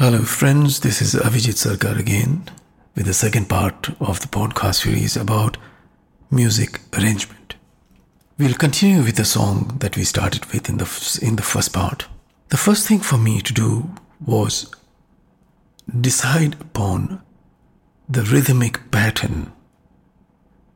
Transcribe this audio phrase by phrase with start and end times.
[0.00, 0.78] Hello, friends.
[0.78, 2.48] This is Avijit Sarkar again
[2.94, 5.56] with the second part of the podcast series about
[6.30, 7.56] music arrangement.
[8.38, 12.06] We'll continue with the song that we started with in the in the first part.
[12.50, 13.90] The first thing for me to do
[14.24, 14.72] was
[16.00, 17.20] decide upon
[18.08, 19.50] the rhythmic pattern,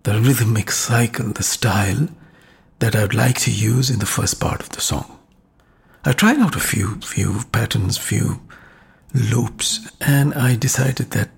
[0.02, 2.08] the rhythmic cycle, the style
[2.80, 5.16] that I would like to use in the first part of the song.
[6.04, 8.40] I tried out a few few patterns, few
[9.14, 11.30] loops, and I decided that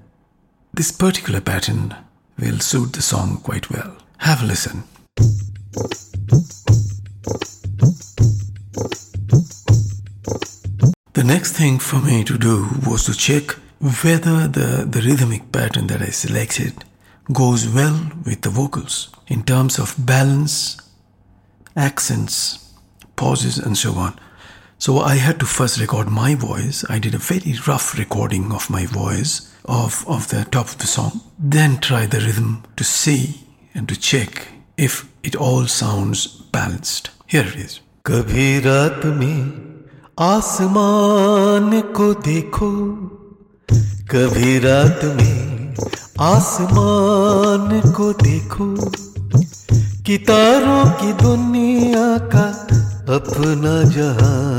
[0.73, 1.95] this particular pattern
[2.38, 3.97] will suit the song quite well.
[4.19, 4.84] Have a listen.
[11.12, 15.86] The next thing for me to do was to check whether the, the rhythmic pattern
[15.86, 16.84] that I selected
[17.33, 20.77] goes well with the vocals in terms of balance,
[21.77, 22.72] accents,
[23.16, 24.19] pauses, and so on.
[24.77, 26.85] So I had to first record my voice.
[26.89, 30.88] I did a very rough recording of my voice of, of the top of the
[30.88, 31.19] song.
[31.38, 33.42] Then try the rhythm to see
[33.73, 34.47] and to check
[34.78, 37.09] if it all sounds balanced.
[37.28, 37.80] Here it is.
[38.05, 39.39] कभी रात में
[40.19, 42.72] आसमान को देखो
[44.11, 45.75] कभी रात में
[46.19, 48.67] आसमान को देखो
[50.05, 52.47] कि तारों की दुनिया का
[53.16, 54.53] अपना जहां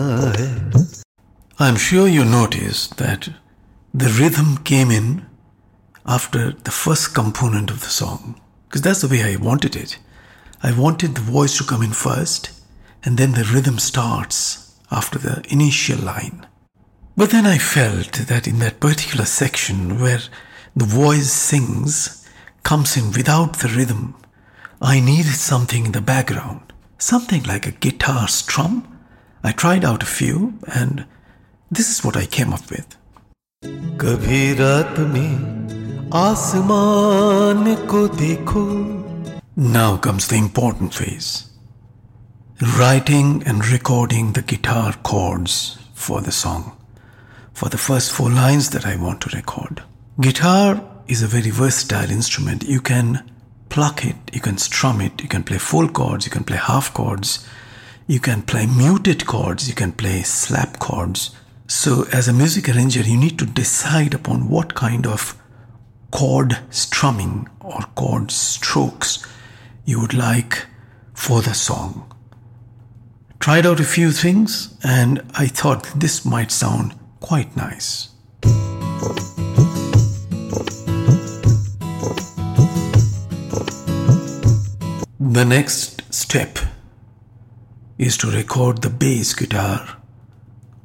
[1.60, 3.30] I'm sure you noticed that
[3.94, 5.26] the rhythm came in
[6.06, 8.42] after the first component of the song.
[8.68, 9.98] Because that's the way I wanted it.
[10.62, 12.50] I wanted the voice to come in first,
[13.04, 16.46] and then the rhythm starts after the initial line.
[17.16, 20.22] But then I felt that in that particular section where
[20.76, 22.28] the voice sings,
[22.64, 24.16] comes in without the rhythm,
[24.82, 28.95] I needed something in the background, something like a guitar strum.
[29.45, 31.05] I tried out a few, and
[31.71, 32.97] this is what I came up with.
[34.01, 38.67] कभी रात में आसमान को देखो
[39.57, 41.51] Now comes the important phase
[42.61, 46.77] writing and recording the guitar chords for the song,
[47.55, 49.83] for the first four lines that I want to record.
[50.21, 52.65] Guitar is a very versatile instrument.
[52.65, 53.31] You can
[53.71, 56.93] pluck it, you can strum it, you can play full chords, you can play half
[56.93, 57.47] chords,
[58.08, 61.32] you can play muted chords, you can play slap chords.
[61.68, 65.36] So, as a music arranger, you need to decide upon what kind of
[66.12, 69.26] chord strumming or chord strokes
[69.86, 70.68] you would like
[71.14, 72.12] for the song.
[73.40, 78.10] Tried out a few things and I thought this might sound quite nice.
[85.20, 86.60] The next step
[87.98, 89.98] is to record the bass guitar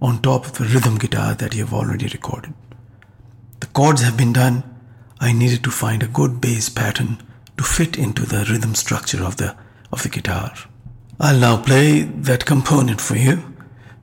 [0.01, 2.55] on top of the rhythm guitar that you have already recorded.
[3.61, 4.65] The chords have been done.
[5.21, 7.23] I needed to find a good bass pattern
[7.59, 9.57] to fit into the rhythm structure of the
[9.93, 10.55] of the guitar.
[11.19, 13.37] I'll now play that component for you,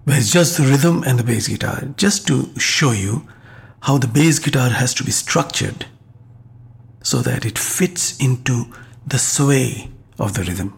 [0.04, 3.28] where it's just the rhythm and the bass guitar, just to show you
[3.82, 5.86] how the bass guitar has to be structured
[7.02, 8.66] so that it fits into
[9.08, 9.90] the sway
[10.20, 10.74] of the rhythm.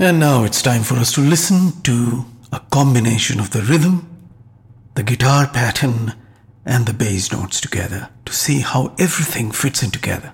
[0.00, 4.08] And now it's time for us to listen to a combination of the rhythm,
[4.94, 6.14] the guitar pattern,
[6.64, 10.32] and the bass notes together to see how everything fits in together.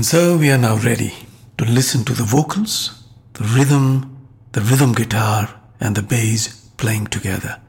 [0.00, 1.12] And so we are now ready
[1.58, 4.16] to listen to the vocals, the rhythm,
[4.52, 5.48] the rhythm guitar,
[5.80, 7.60] and the bass playing together.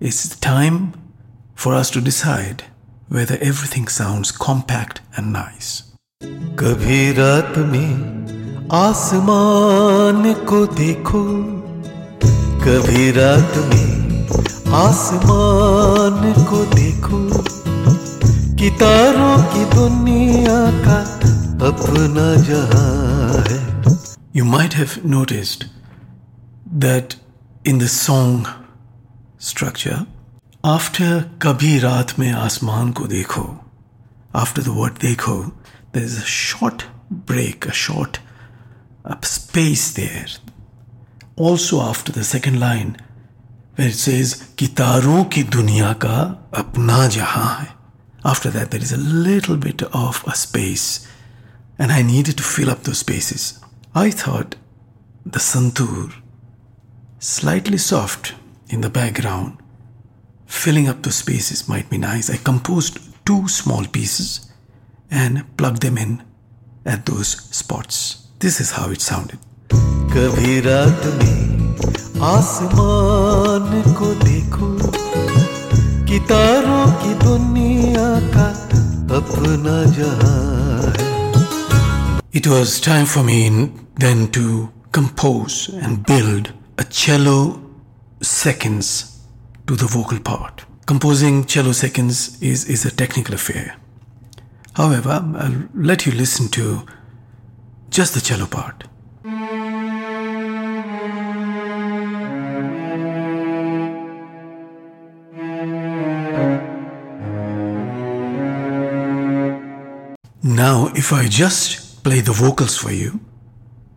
[0.00, 0.94] It's time
[1.54, 2.64] for us to decide
[3.08, 5.82] whether everything sounds compact and nice.
[6.60, 11.22] कभी रात में आसमान को देखो
[12.64, 13.90] कभी रात में
[14.80, 17.20] आसमान को देखो
[18.60, 20.83] कि तारों की दुनिया का
[21.63, 22.85] अपना जहा
[24.35, 25.63] you might have noticed
[26.81, 27.13] that
[27.67, 28.47] in the song
[29.49, 30.05] structure
[30.63, 33.43] after कभी रात में आसमान को देखो
[34.35, 35.37] आफ्टर द वर्ड देखो
[35.95, 36.83] the is a short
[37.31, 38.19] break a short
[39.25, 40.37] space there
[41.41, 42.95] also after the second line
[43.79, 46.19] where it says कि तारों की दुनिया का
[46.57, 47.73] अपना जहाँ है
[48.27, 50.87] after that there is a little bit of a space
[51.78, 53.58] and I needed to fill up those spaces.
[53.94, 54.56] I thought
[55.24, 56.12] the santur,
[57.18, 58.34] slightly soft
[58.68, 59.58] in the background,
[60.46, 62.30] filling up the spaces might be nice.
[62.30, 64.52] I composed two small pieces
[65.10, 66.22] and plugged them in
[66.84, 68.28] at those spots.
[68.38, 69.38] This is how it sounded.
[70.12, 74.70] कभी रात में आसमान को देखो
[76.06, 78.48] कि तारों की दुनिया का
[79.18, 80.63] अपना जहां है
[82.35, 87.61] it was time for me then to compose and build a cello
[88.21, 89.21] seconds
[89.67, 90.65] to the vocal part.
[90.85, 93.77] Composing cello seconds is, is a technical affair.
[94.73, 96.85] However, I'll let you listen to
[97.89, 98.83] just the cello part.
[110.43, 113.20] Now, if I just play the vocals for you,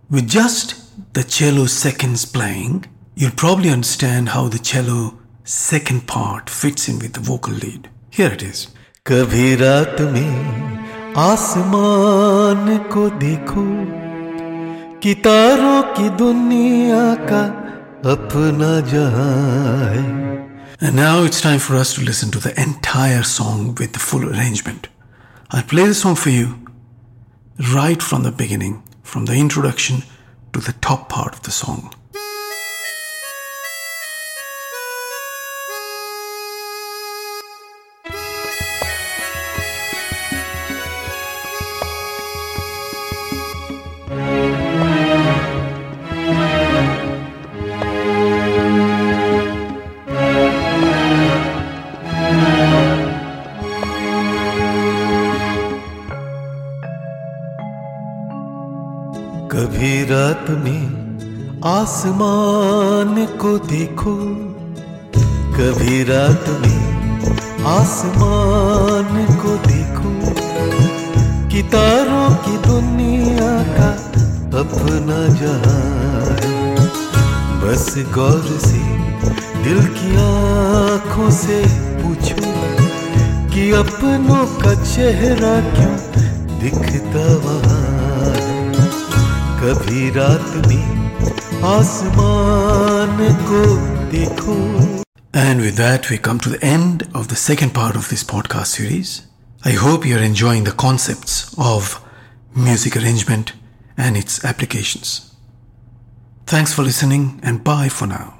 [0.09, 2.85] with just the cello seconds playing,
[3.15, 7.89] you'll probably understand how the cello second part fits in with the vocal lead.
[8.09, 8.67] Here it is.
[9.05, 13.65] कभी रात में आसमान को देखो
[15.03, 17.43] कि तारों की दुनिया का
[18.11, 20.31] अपना जहां है
[20.81, 24.25] And now it's time for us to listen to the entire song with the full
[24.29, 24.89] arrangement.
[25.51, 26.47] I'll play the song for you
[27.58, 30.02] right from the beginning, from the introduction
[30.52, 31.92] to the top part of the song.
[59.52, 64.14] कभी रात में आसमान को देखो,
[65.54, 70.12] कभी रात में आसमान को देखो।
[71.48, 73.88] कितारों की दुनिया का
[74.60, 75.82] अपना जहाँ
[77.62, 78.82] बस गौर से
[79.64, 81.62] दिल की आँखों से
[82.02, 82.52] पूछो
[83.54, 85.96] कि अपनों का चेहरा क्यों
[89.97, 93.17] कभी रात में आसमान
[93.49, 93.61] को
[94.11, 94.57] देखो
[95.35, 98.67] And with that, we come to the end of the second part of this podcast
[98.79, 99.13] series.
[99.65, 101.99] I hope you're enjoying the concepts of
[102.55, 103.53] music arrangement
[103.97, 105.15] and its applications.
[106.45, 108.36] Thanks for listening, and bye for now.